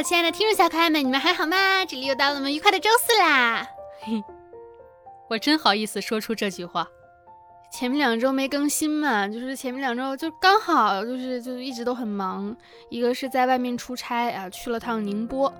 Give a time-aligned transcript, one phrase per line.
[0.00, 1.84] 我亲爱的听众小可爱们，你们还好吗？
[1.84, 3.68] 这里又到了我们愉快的周四啦。
[4.00, 4.24] 嘿，
[5.28, 6.88] 我真好意思说出这句话。
[7.70, 12.56] 前面两周没更新嘛，就是前面两周就刚好就是就一直都很忙，
[12.88, 15.52] 一个是在外面出差啊，去了趟宁波，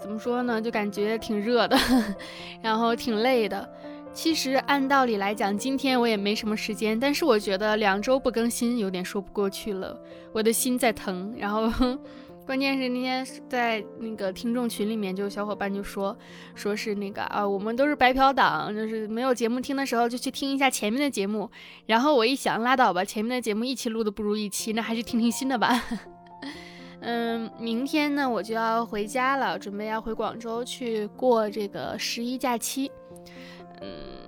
[0.00, 1.78] 怎么说呢，就感觉挺热的，
[2.62, 3.70] 然后挺累的。
[4.14, 9.94] 其实按道理来讲，今天我也没什么时间，但是我觉得两周不更新有点说不过去了，
[10.32, 11.98] 我的心在疼，然后。
[12.46, 16.16] 关键是那天在那个听众群里面，就小伙伴就说，
[16.54, 21.50] 说是那个啊，我们都是白嫖党，就是没有节目听的时候就去听一下前面的节目。
[21.86, 25.82] 然后我一想，拉倒吧，前面的节目一期录的不如一期，那还是听听新的吧。
[27.00, 32.90] 嗯，明天呢我就要回家了，准备要回广州去过这个十一假期。
[33.80, 34.25] 嗯。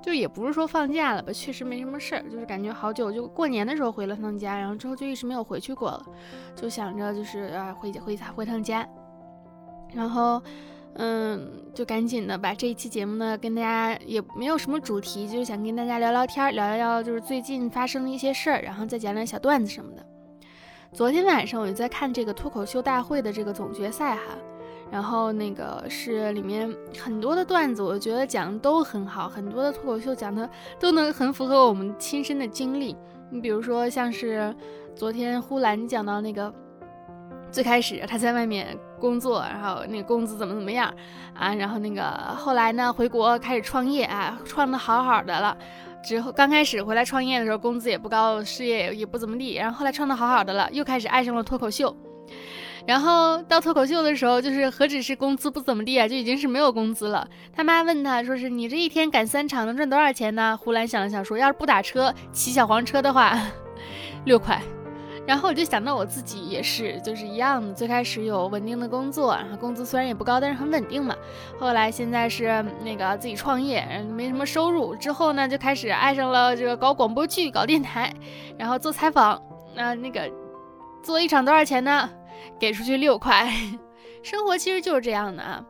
[0.00, 6.06] 就也不是说放假了吧，确实没什么事儿，就是感觉好久就过年的时候回了趟家，然后之后就一直没有回去过了，
[6.54, 8.88] 就想着就是啊回回回趟家，
[9.92, 10.40] 然后
[10.94, 20.06] 嗯就赶紧的把这一期节目呢跟大家也没有什么主题，就是想跟大家聊聊天，聊聊就是最近发生的一些事儿，然后再讲点小段子什么的。
[20.92, 24.22] 昨天晚上我就在看这个脱口秀大会的这个总决赛哈。
[24.90, 30.48] 然后那个是里面很多的段子，我觉得讲的都很好，很多的脱口秀讲的
[30.80, 32.96] 都能很符合我们亲身的经历。
[33.30, 34.54] 你比如说像是
[34.94, 36.52] 昨天呼兰讲到那个
[37.52, 40.92] 最开始他在外面工作，然后那个工资怎么怎么样
[41.34, 42.02] 啊，然后那个
[42.36, 45.56] 后来呢回国开始创业啊，创的好好的了。
[46.02, 51.94] 之后刚开始回来创业的时候工资也不高，事业也不怎么地，然后后来创的好好的了，又开始爱上了脱口秀。
[52.88, 57.28] 然后到脱口秀的时候，就是何止是工资不怎么地啊，就已经是没有工资了。
[57.54, 63.38] 他妈问他说：“是你这一天赶三场能赚多少钱呢？”胡兰想了想说：“要是不打车，骑小黄车的话，
[64.24, 64.58] 六块。”
[65.28, 67.74] 然后我就想到我自己也是，就是一样的。
[67.74, 71.14] 最开始有稳定的工作，然后工资虽然也不高，但是很稳定嘛。
[71.60, 73.86] 后来现在是那个自己创业，
[74.16, 74.96] 没什么收入。
[74.96, 78.10] 之后呢，就开始爱上了这个搞广播剧、搞电台，
[78.56, 79.38] 然后做采访。
[79.74, 80.22] 那那个
[81.02, 82.08] 做一场多少钱呢？
[82.58, 83.52] 给出去六块，
[84.22, 85.64] 生活其实就是这样的啊。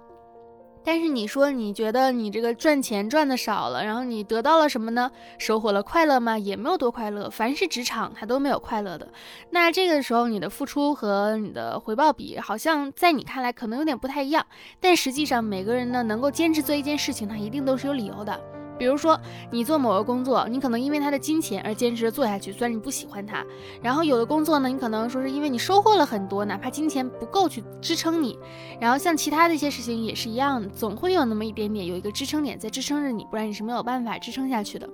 [0.85, 5.11] 但是你说你觉得你这个赚钱赚的少了，然后你得到了什么呢？
[5.37, 6.39] 收获了快乐吗？
[6.39, 7.29] 也没有多快乐。
[7.29, 9.07] 凡是职场，它都没有快乐的。
[9.51, 14.47] 那这个时候你的付出和你的回报比，好像在你看来可能有点不太一样。
[14.81, 18.41] 但实际上，每个人呢能够坚持做一件事情，他一定都是有理由的。
[18.79, 19.19] 比如说，
[19.51, 23.45] 你做某个工作，你可能因为他的金钱而坚持做下去，虽然你不喜欢他。
[23.83, 28.39] 然后有的工作呢，你可能说是因为你收获了很多，哪怕金钱不够去支撑你。
[28.81, 34.89] 然后像其他的一些事情也是一样的，总会有那么一点点有一个支撑点在支撑着你，不然你是没有办法支撑下去的。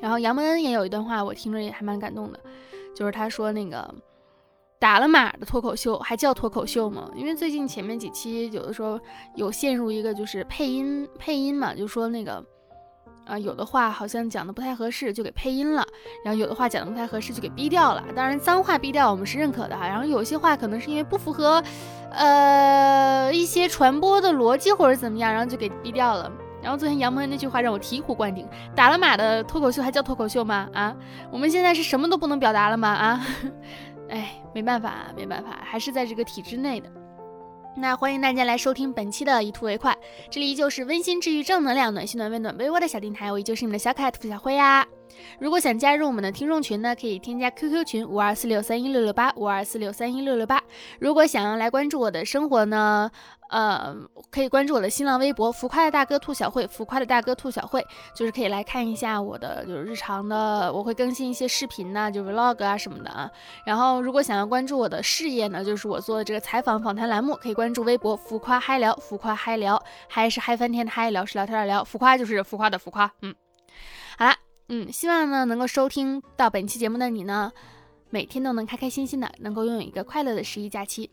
[0.00, 2.38] 然后杨蒙恩也有一段话，我听着也还蛮感动的，
[2.94, 3.92] 就是他说那个
[4.78, 7.10] 打了码的脱口秀还叫脱口秀吗？
[7.16, 9.00] 因为最近前面几期有的时候
[9.34, 12.44] 有陷入一个就是配音配音嘛，就说那个。
[13.26, 15.82] 啊，有的话好像讲的不太合适，就给配音了；
[16.24, 18.04] 然后有的话讲的不太合适，就给逼掉了。
[18.14, 19.86] 当然，脏话逼掉我们是认可的哈。
[19.86, 21.62] 然后有些话可能是因为不符合，
[22.12, 26.30] 呃，一些传播的逻辑或者怎么样，然后就给逼掉了。
[26.62, 30.68] 然后昨天杨鹏那句话让我醍醐灌顶：打了码的脱口秀还叫脱口秀吗？
[30.72, 30.96] 啊，
[31.30, 32.88] 我们现在是什么都不能表达了吗？
[32.88, 33.26] 啊，
[34.08, 36.88] 哎，没办法，没办法，还是在这个体制内的。
[37.78, 39.94] 那欢迎大家来收听本期的以图为快，
[40.30, 44.86] 这里依旧是温馨治愈、正能量、暖心暖胃暖被窝的小电台，我依旧是你们的小可爱兔小辉呀。
[45.38, 50.62] 如果想加入我们的听众群呢，可以添加 QQ 群五二四六三一六六八五二四六三一六六八。
[50.98, 53.10] 如果想要来关注我的生活呢？
[53.48, 53.94] 呃，
[54.28, 57.80] 可以关注我的新浪微博“浮夸的大哥兔小慧”，浮夸的大哥兔小慧，
[58.12, 63.30] 就是可以来看一下我的就是日常的，我会更新一些视频呐，就 vlog 啊什么的啊。
[63.64, 73.08] 然后如果想要关注我的事业呢，就是我做的这个采访访谈栏目，可以关注微博“浮夸嗨聊”，浮夸嗨聊，嗨是嗨翻天的嗨，聊是聊天的聊，浮夸就是浮夸的浮夸。
[73.22, 73.32] 嗯，
[74.18, 74.36] 好啦，
[74.68, 77.52] 嗯，希望呢能够收听到本期节目的你呢，
[78.10, 81.08] 每天都能开开心心的，能够拥有一个快乐的十一假期。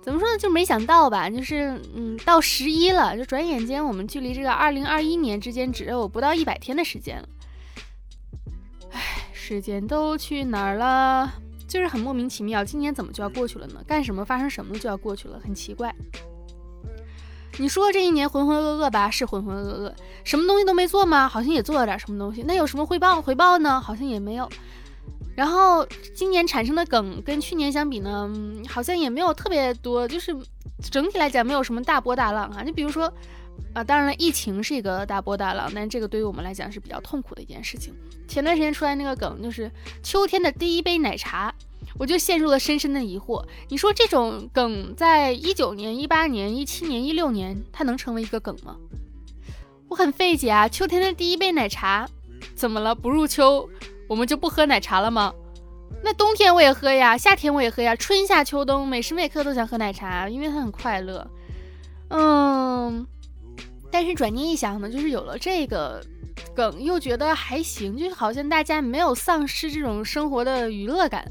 [0.00, 0.38] 怎么说呢？
[0.38, 7.28] 就没想到吧，就是嗯，到十一了，就转眼间我们距离这个二零二一年之间只有不到一百天的时间了。
[8.92, 9.00] 唉，
[9.32, 11.32] 时间都去哪儿了？
[11.66, 13.82] 就是很莫名其妙，今年怎么就要过去了呢？
[13.86, 15.92] 干什么发生什么就要过去了，很奇怪。
[17.58, 19.92] 你说这一年浑浑噩噩吧，是浑浑噩噩，
[20.24, 21.28] 什么东西都没做吗？
[21.28, 22.42] 好像也做了点什么东西。
[22.42, 23.22] 那有什么回报？
[23.22, 23.80] 回报呢？
[23.80, 24.48] 好像也没有。
[25.36, 28.30] 然后今年产生的梗跟去年相比呢，
[28.68, 30.34] 好像也没有特别多，就是
[30.80, 32.62] 整体来讲没有什么大波大浪啊。
[32.62, 33.12] 你比如说，
[33.72, 37.92] 啊，当然了，疫情是一个大波大浪，但这个对于我们来讲是比较痛苦的一件事情。
[38.28, 39.70] 前段时间出来那个梗就是
[40.02, 41.52] 秋天的第一杯奶茶，
[41.98, 43.44] 我就陷入了深深的疑惑。
[43.68, 48.76] 你说这种梗在一九年、一八年、一七年、一六年，它能成为一个梗吗？
[49.88, 50.68] 我很费解啊！
[50.68, 52.08] 秋天的第一杯奶茶，
[52.54, 52.94] 怎么了？
[52.94, 53.68] 不入秋，
[54.08, 55.32] 我们就不喝奶茶了吗？
[56.02, 61.30] 那冬天我也喝呀，夏天我也喝呀，春夏秋冬每时每刻都想喝奶茶，因为它很快乐。
[62.08, 63.06] 嗯，
[63.90, 66.04] 但是转念一想呢，就是有了这个
[66.56, 71.30] 梗，又觉得还行，就好像大家没有丧失这种生活的娱乐感。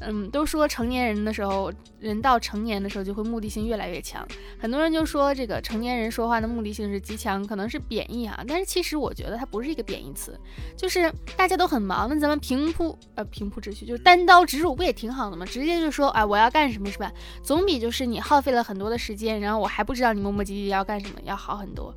[0.00, 4.26] 嗯，都说成年人的时候，人到成年的时候就会目的性越来越强。
[4.58, 8.42] 很多人就说这个成年人说话的目的性是极强，可能是贬义哈。
[8.48, 10.38] 但是其实我觉得它不是一个贬义词，
[10.76, 15.44] 就是大家都很忙，那咱们平铺呃平铺直叙，就是单刀直入，不也挺好的吗？
[15.46, 17.12] 直接就说哎我要干什么是吧？
[17.42, 21.94] 总比就是你耗费了很多的时间，然后我还不知道你磨磨唧唧要干什么要好很多。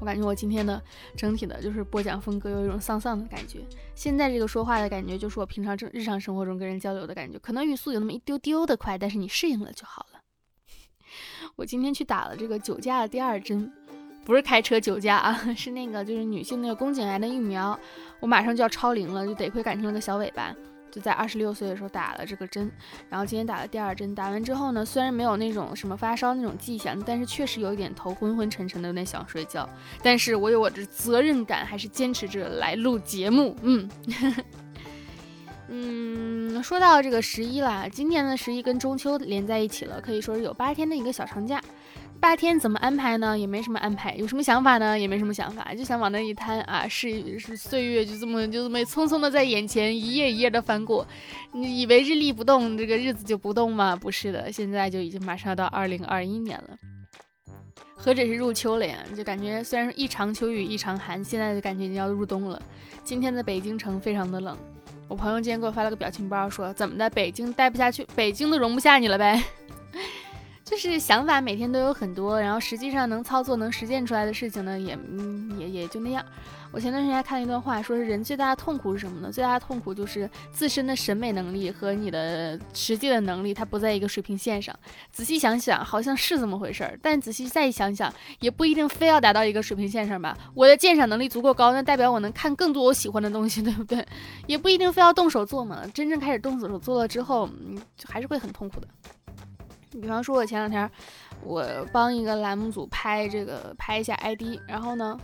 [0.00, 0.82] 我感觉我今天的
[1.16, 3.60] 整体的就是播讲风格有一种丧丧的感觉。
[3.94, 10.20] 现在这个说话的感觉，就是我平常正日常生活中跟人交流的感觉，可能语速有那么一丢丢的快，但是你适应了就好了。
[11.56, 13.72] 我今天去打了这个酒驾的第二针，
[14.24, 17.78] 不是开车酒驾啊， 是那个就是女性那个宫颈癌的疫苗，
[18.20, 20.54] 我马上就要超龄了，就得亏赶上了个小尾巴。
[20.94, 22.70] 就在二十六岁的时候打了这个针，
[23.08, 24.14] 然后今天打了第二针。
[24.14, 29.68] 打完之后呢，虽然没有那种什么发烧那种迹象，但是确实有一点头昏昏沉沉的，有点想睡觉。
[30.04, 33.56] 但是我有我的责任感，还是坚持着来录节目。
[33.62, 33.90] 嗯，
[35.66, 41.60] 嗯，说到这个十一啦，今年的十一跟中秋连在一起了，可以说是有八天的一个小长假。
[42.20, 43.38] 八天怎么安排呢？
[43.38, 44.98] 也没什么安排，有什么想法呢？
[44.98, 51.06] 也没什么想法，就想往那一摊啊，是是岁月就这么就这么匆匆的在眼前一页一页的翻过。
[51.52, 53.94] 你以为日历不动，这个日子就不动吗？
[53.94, 56.78] 不是的，现在就已经马上要到二零二一年了，
[57.94, 58.96] 何止是入秋了呀？
[59.14, 62.60] 就感觉虽然说一场秋雨一场寒，现在就感觉已经要入冬了。
[63.04, 64.56] 今天的北京城非常的冷，
[65.08, 69.42] 我朋友今天给我发了个表情包，说怎么的，北京待不下去，北京都容不下你了呗。
[70.64, 74.98] 就是想法每天都有很多，然后实际上能操作、能实践出来的事情呢，也
[75.58, 76.24] 也也就那样。
[76.72, 79.30] 我前段时间看了一段话，说是人最大的痛苦是什么呢？
[79.30, 84.74] 最大的痛苦就是自身的审美能力和你的实际的能力，它不在一个水平线上。
[85.12, 90.36] 仔细想想，好像是这么回事儿，但仔细再想想，也不一定非要达到一个水平线上吧。
[90.54, 94.04] 我的鉴赏能力足够高，那代表我能看更多我喜欢的东西， 对不对？
[94.46, 95.82] 也不一定非要动手做嘛。
[95.92, 98.88] 真正开始动手做了之后，嗯，就还是会很痛苦的。
[100.00, 100.90] 比方说，我前两天
[101.42, 105.18] 我帮一个栏目组拍这个拍一下 ID，然后呢，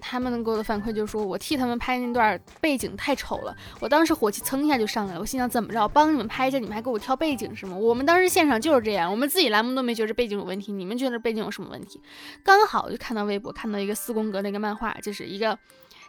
[0.00, 3.54] 他们给我的反馈就是说我替他们拍那段背景太丑了。
[3.80, 7.76] 我当时火气蹭一下就上来了，我心想怎么着，帮你们拍一下，你们还给我挑背景是吗？
[7.76, 12.00] 我们当时现场就是这样，我们自己栏目都没觉得背景有问题，你们觉得背景有什么问题？
[12.42, 15.58] 刚好就看到微博看到一个四宫格那个漫画，就是一个。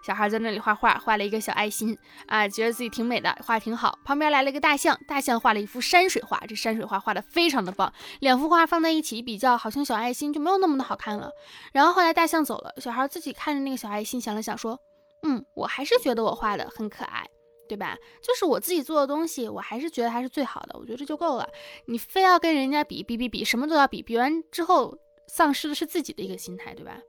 [0.02, 1.98] 小孩在那里画画，画了一个小爱心
[2.28, 3.98] 啊，觉得自己挺美的，画挺好。
[4.06, 7.94] 旁边来了一个大象，大象画了一幅山水画，这山水画画的非常的棒。
[8.20, 11.32] 两幅画放在一起一比较，好像小爱心就没有那么的好看了。
[11.74, 14.80] 然后后来大象走了，小孩自己看着那个小爱心，想了想说
[15.24, 17.28] ：“嗯，我还是觉得我画的很可爱，
[17.68, 17.98] 对吧？
[18.24, 20.80] 就是我自己做的东西，我还是觉得它是最好的。
[20.80, 21.50] 我觉得这就够了。
[21.86, 24.98] 你非要跟人家比比比比，什么都要比，比完之后
[25.28, 27.00] 丧失的是自己的一个心态，对吧？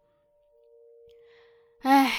[1.82, 2.12] 哎。”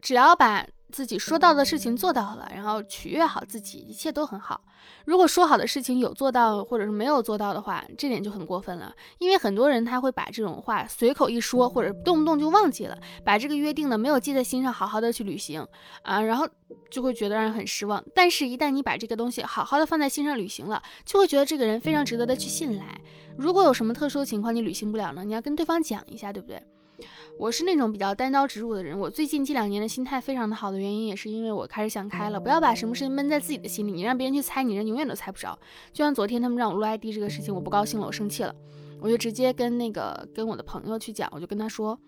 [0.00, 4.60] 只要把自己说到的事情做到了，然后取悦好自己，一切都很好。
[5.04, 8.94] 如果说好的事情有做到，或者是没有做到的话，这点就很过分了。
[9.18, 15.66] 因为很多人他会把这种话随口一说，或者动不动就忘记了，把这个约定呢没有记在心上，好好的去履行
[16.02, 16.48] 啊，然后
[16.90, 18.02] 就会觉得让人很失望。
[18.14, 22.98] 但是，一旦你把这个东西好好的放在心上履行了，就会觉得这个人非常值得的去信赖。
[23.36, 26.62] 如果有什么特殊的情况你履行不了呢，你要跟对方讲一下，对不对？
[27.38, 28.98] 我是那种比较单刀直入的人。
[28.98, 33.92] 我最近这两年的心态非常的好的原因，也是因为我开始想开了，不要把什么事情闷在自己的心里。
[33.92, 35.58] 你让别人去猜，你人永远都猜不着。
[35.92, 38.54] 就像昨天他们让我录 ID 这个事情，我不高兴了，我生气了，
[39.00, 41.98] 我就直接跟那个跟我的朋友去讲，我就跟他说，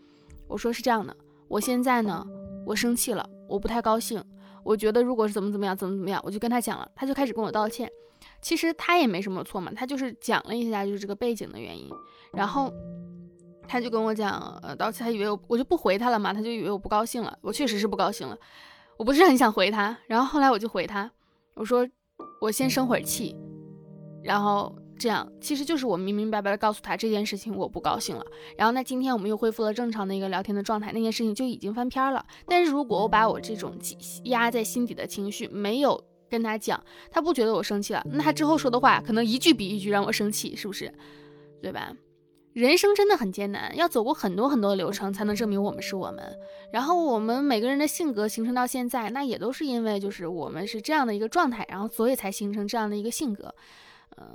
[0.49, 1.17] 我说是这样的，
[1.47, 2.27] 我现在呢，
[2.67, 4.23] 我生气了，我不太高兴，
[4.65, 7.89] 我觉得如果是怎么怎么样，怎么怎么样，我就跟他讲了，他就开始跟我道歉。
[8.43, 11.89] 其实他也没什么错嘛，他就是讲了一下就是这个背景的原因，
[12.33, 12.73] 然后。
[13.71, 17.39] 他就跟我讲，呃，道歉，他以为我我就不回他了嘛，他就以为我不高兴了。
[17.41, 18.37] 我确实是不高兴了，
[18.97, 19.97] 我不是很想回他。
[20.09, 21.09] 然后后来我就回他，
[21.55, 21.89] 我说
[22.41, 23.37] 我先生会儿气，
[24.25, 28.25] 然后这样其实就是我明明白白的告诉他这件事情我不高兴了。
[28.59, 32.27] 然后那今天我们又恢复了正常的一个聊天的状态，那件事情就已经翻篇了。
[32.49, 33.79] 但是如果我把我这种
[34.25, 40.93] 压在心底的情绪没有跟他讲，他不觉得我生气了，那他之后说的话可能一句比一句让我生气，是不是？
[41.63, 41.93] 对吧？
[42.53, 46.37] 人生真的很艰难，要走过很多很多的流程才能证明我们是我们。
[46.73, 53.55] 然后我们每个人的性格形成到现在，那也都是因为就是我们是这样的一个状态，然后所以才形成这样的一个性格。
[54.17, 54.27] 呃，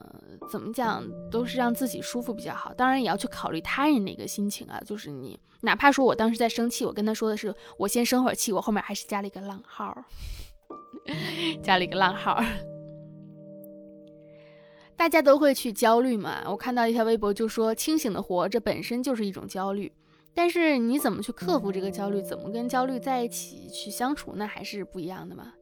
[0.50, 4.82] 怎么讲都是让自己舒服比较好，当然也要去考虑他人的一个心情啊。
[4.86, 9.94] 就是你哪怕说我当时在生气，我跟他说的是我先生会儿气，我后面还是加了一个浪号，
[11.62, 12.42] 加了一个浪号。
[15.06, 16.42] 大家都会去焦虑嘛？
[16.48, 19.92] 我看到一条微博就说，清醒的活着本身就是一种焦虑，
[20.34, 25.54] 但是你怎么去克服这个焦虑，怎么跟焦虑在一起去相处，那还是不一样的嘛。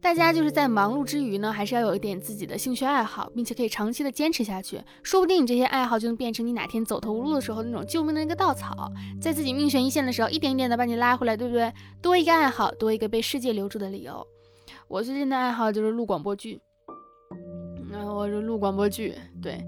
[0.00, 11.72] 大家就是在忙碌之余呢，还是要有一点自己的兴趣爱好，并且可以长期的坚持下去，说不定你这些爱好就能变成你哪天走投无路的时候那种救命的那个稻草，在自己命悬一线的时候，一点一点的把你拉回来，对不对？
[12.02, 14.26] 多一个爱好，多一个被世界留住的理由。
[14.88, 16.60] 我最近的爱好就是录广播剧。
[18.26, 19.64] 我是录广播剧，对，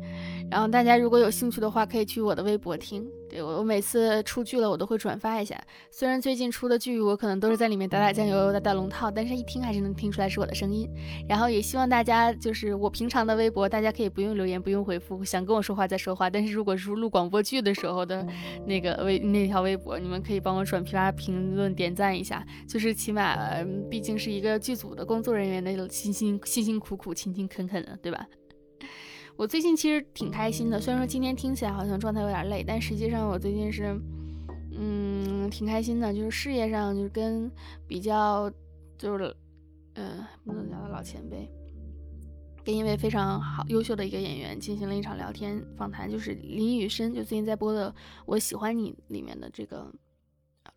[0.50, 3.08] 然后大家如果有兴趣的话，可以去我的微博听。
[3.30, 5.56] 对我，我每次出剧了，我都会转发一下。
[5.92, 10.88] 虽然最近出的剧，我可能都是在里面打打酱油、打打龙套，但是一听还是能听出来是我的声音。
[11.28, 16.28] 然后也希望大家，就是我平常的微博，大家可以不用留言、不用回复，想跟我说话再说话。
[16.28, 18.26] 但是如果是录广播剧的时候的
[18.66, 23.36] 那个微那条微博，你们可以帮我转发、评论、点赞一下，就是起码，
[23.88, 28.26] 毕竟是一个剧组的工作人员的辛辛辛辛苦苦、勤勤恳恳的，对吧？
[29.37, 33.97] 我最近其实挺开心的，虽然说今天听起来好像状态有点累，但实际上我最近是，
[34.76, 36.12] 嗯，挺开心的。
[36.12, 37.50] 就是事业上，就是跟
[37.87, 38.50] 比较，
[38.97, 39.37] 就是，
[39.94, 41.49] 嗯，不能叫他老前辈，
[42.64, 47.90] 跟一位非常好、优秀的一个演员进行了一场聊天访谈，就是林雨申，就最近在播的
[48.26, 49.92] 《我喜欢你》里面的这个。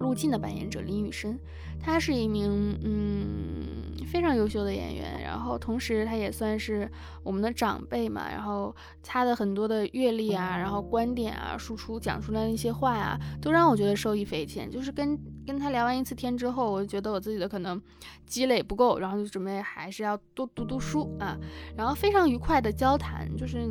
[0.01, 1.39] 陆晋的扮演者林雨申，
[1.79, 6.89] 他是一名嗯非常优秀的演员，然后同时他也算是
[7.24, 14.70] 我们的长辈嘛，然后他的很多的阅历啊，然后观点啊，输出讲出来的一些话啊，都让我觉得受益匪浅。
[14.70, 17.81] 就是跟跟他聊完一次天之后，我就觉得我自己的可能
[18.25, 21.38] 积累不够，然后就准备还是要多读读书啊，
[21.77, 23.70] 然后非常愉快的交谈，就是。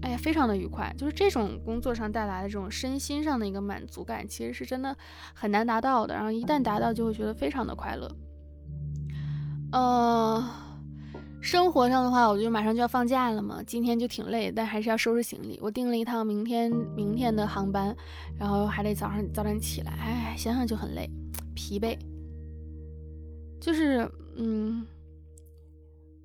[0.00, 4.96] 哎呀，非常的愉快，就是这种工作上带来的这种身心上的一个满足感，其实是真的
[5.34, 6.14] 很难达到的。
[6.14, 8.08] 然后一旦达到，就会觉得非常的快乐。
[9.72, 10.42] 呃，
[11.40, 15.58] 生活上的话，我就马上就要放假了嘛，今天就挺累，但还是要收拾行李。
[15.60, 17.94] 我订了一趟明天明天的航班，
[18.38, 21.10] 然后还得早上早点起来，哎，想想就很累，
[21.54, 21.98] 疲惫。
[23.60, 24.86] 就是，嗯。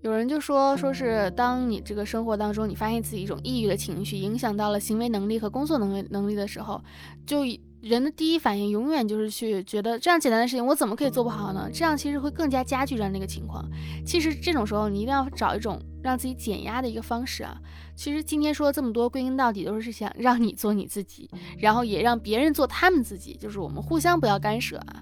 [0.03, 6.83] 有人就说，说是当你这个生活当中，你发现自己一种抑郁的情绪影响到了行为能力和工作能力能力的时候，
[7.25, 7.43] 就
[7.79, 11.69] 人的第一反应永远就是去觉得这样简单的事情我怎么可以做不好呢？
[11.73, 13.65] 这样其实会更加加剧这样的一个情况。
[14.05, 17.57] 其实这种时候你一定要找一种让自己减压的一个方式啊。
[17.95, 25.01] 其实今天说这么多，归根到底都是想让你做你自己，然后也让别人做他们自己，就是我们互相不要干涉啊。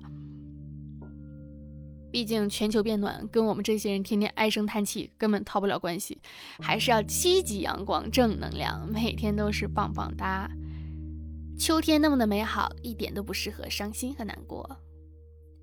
[2.12, 6.20] 毕竟全球变暖跟我们这些人天天唉声叹气根本逃不了关系，
[6.60, 10.52] 还是要积极阳光正能量，每天都是棒棒哒。
[11.58, 14.78] 秋天那么的美好，一点都不适合伤心和难过。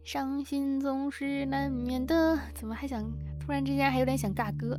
[0.04, 3.04] 伤心总是难免的，怎么还想
[3.38, 4.78] 突然之间还有点想尬歌？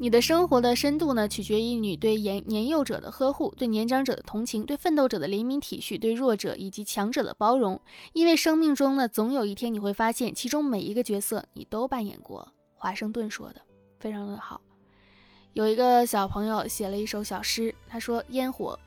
[0.00, 7.80] 你的生活的深度呢，取决于你对年年幼者的呵护，对年长者的同情，对奋斗者的怜悯体恤，对弱者以及强者的包容。
[8.12, 12.46] 因为生命中呢，总有一天你会发现，其中每一个角色你都扮演过。
[12.74, 13.60] 华盛顿说的
[13.98, 14.60] 非常的好。
[15.54, 18.78] 有一个小朋友写了一首小诗，他说：“烟火，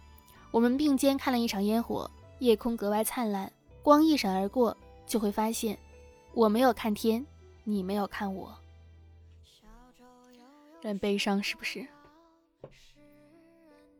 [0.50, 3.51] 我们并肩看了一场烟火，夜空格外灿烂，
[3.84, 5.77] 光一闪而过，就会发现，
[6.34, 7.25] 我没有看天，
[7.65, 8.58] 你没有看我。”
[10.82, 11.88] 很悲伤，是不是？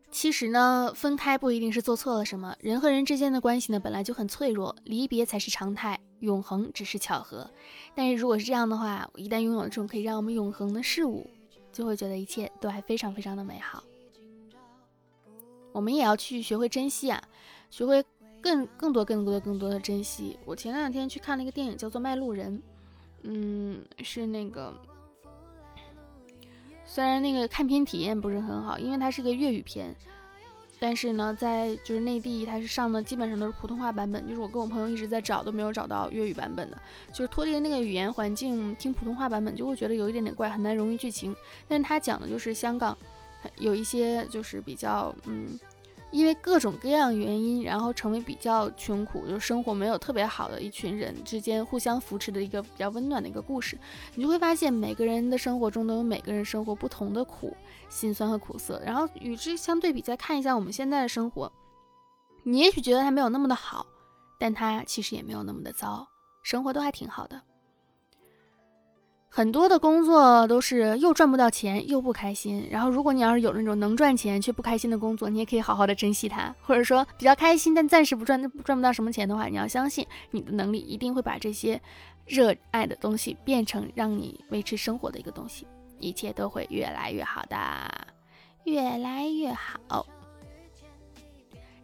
[0.10, 2.54] 其实呢，分开不一定是做错了什么。
[2.60, 7.50] 人和人之间的关系呢，本来就很脆弱，离别才是常态，永恒只是巧合。
[7.96, 11.26] 但是如果是这样的话，一旦拥有了这种可以让我们永恒的事物，
[11.72, 13.82] 就会觉得一切都还非常非常的美好。
[15.72, 17.24] 我们也要去学会珍惜啊，
[17.70, 18.04] 学会
[18.42, 20.38] 更更多更多的更多的珍惜。
[20.44, 22.58] 我前两天去看了一个电影，叫做《卖路人》，
[23.24, 24.78] 嗯，是那个。
[26.94, 29.96] 虽然那个看片体验不是很好，因为它是个粤语片，
[30.78, 36.78] 但是呢，在就是内地它是上的基本上都是普通话版本，就是我跟我朋友一直在找都没有找到粤语版本的，
[37.14, 41.34] 就是脱离了那个语言环境听普通话版本就会觉得有一点点怪，很难融入剧情。
[41.66, 42.98] 但是它讲的就是香港
[43.58, 45.58] 有一些就是比较嗯
[46.12, 53.78] 因为各种各样原因，然后成为比较穷苦，就生活没有特别好的一群人之间互相扶持的一个比较温暖的一个故事。
[54.16, 57.56] 你就会发现，每个人的生活中都有每个人生活不同的苦、
[57.90, 58.82] 心酸和苦涩。
[58.86, 61.52] 然后与之相对比，再看一下我们现在的生活，
[62.44, 63.86] 你也许觉得它没有那么的好，
[64.38, 66.08] 但它其实也没有那么的糟，
[66.44, 67.42] 生活都还挺好的。
[69.34, 81.82] 很多的工作都是又赚不到钱又不开心，然后如果你要是有那种能赚钱却不开心的工作，你也可以好好的珍惜它，或者说比较开心但暂时不赚赚不到什么钱的话，你要相信你的能力一定会把这些
[82.26, 85.66] 热爱的东西变成让你维持生活的一个东西，
[85.98, 87.58] 一切都会越来越好的，
[88.66, 90.06] 越来越好。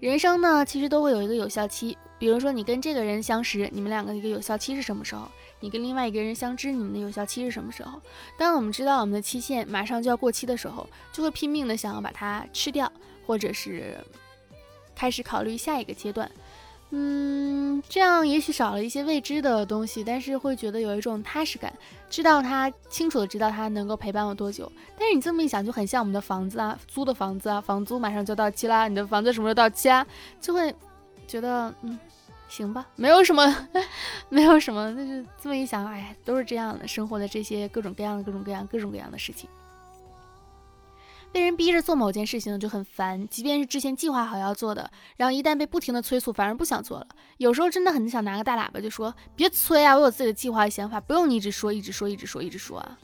[0.01, 5.32] 人生呢，其实都会有一个有效期，比如说你跟这个人相识，你们两个的一个有效期是什么时候？
[5.59, 7.99] 你跟另外一个人相知，你们的有效期是什么时候？
[8.37, 12.91] 当我们知道我们的期限马上就要过期的时候，就会拼命的想要把它吃掉，
[13.25, 13.97] 或者是
[14.95, 16.29] 开始考虑下一个阶段。
[16.91, 21.73] 嗯，这样也许少了一些未知的东西，但是会觉得有一种踏实感，
[22.09, 24.71] 知道他清楚的知道他能够陪伴我多久。
[24.97, 30.05] 但是你这么一想，就很像我们的房子啊，租的房子啊，房租马上就到期啦，你的房子什么时候到期啊？
[30.39, 30.73] 就会
[31.27, 31.97] 觉得嗯。
[32.48, 33.68] 行吧，没有什么，
[34.30, 39.50] 没有什么，就是这么一想，哎，都是这样的，生活的这些各种各样的、各种各样、各种各样的事情，
[41.32, 47.08] 被人逼着做某件事情呢就很烦，即便是之前计划好要做的，然后一旦被不停的催促，反而不想做了。
[47.38, 52.98] 有时候真的很想拿个大喇叭就说：“别催啊，我有自己的计划和、想法，不用你一直说、一直说、一直说、一直说啊。”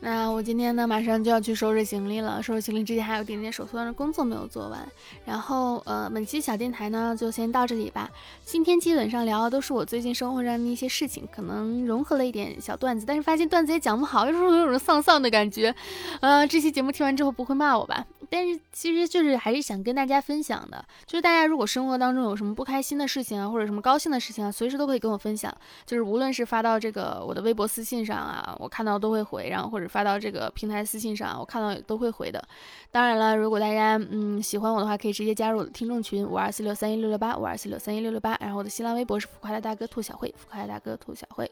[0.00, 2.42] 那我今天呢，马上就要去收拾行李了。
[2.42, 4.86] 收拾行李之前还有点点手头上的工作没有做完。
[5.24, 8.10] 然后，呃，本期小电台呢就先到这里吧。
[8.44, 15.74] 今天基本上聊的都是我最近生活上的一些事情，可能融合了一点小段子，但是发现段子也讲不好，有时候有种丧丧的感觉。
[16.20, 18.04] 呃，这期节目听完之后不会骂我吧？
[18.28, 25.54] 但是其实就是还是想跟大家分享的，就是大家如果生活当中有什么不开心的事情啊，或者什么高兴的事情啊，随时都可以跟我分享。
[25.86, 29.88] 就是无论是发到这个我的微博私信上啊，我看到都会回，然后或者。
[29.94, 32.42] 发到这个平台私信上，我看到都会回的。
[32.90, 38.36] 当然了，如果大家嗯喜欢我的话，可以直接加入我的听众群五二四六三一六六八五二四六三一六六八。
[38.40, 41.48] 然后我的新浪微博是浮夸的大哥兔小慧，浮夸的大哥兔小慧。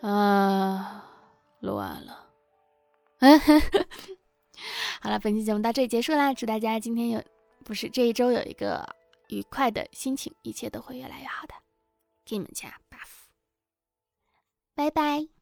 [0.00, 1.04] 啊，
[1.60, 2.26] 乱了。
[3.20, 3.38] 嗯
[5.00, 6.34] 好了，本期节目到这里结束啦。
[6.34, 7.22] 祝大家今天有
[7.64, 8.84] 不是这一周有一个
[9.28, 11.54] 愉快的心情，一切都会越来越好的。
[12.24, 13.30] 给你们加 buff，
[14.74, 15.39] 拜拜。